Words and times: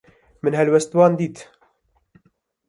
Min 0.43 0.53
helbestvan 0.59 1.15
dît. 1.19 1.39